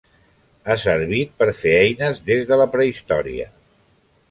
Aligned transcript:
Ha 0.71 0.77
servit 0.83 1.35
per 1.41 1.47
fer 1.59 1.75
eines 1.83 2.23
des 2.31 2.49
de 2.53 2.59
la 2.63 2.69
prehistòria. 2.79 3.49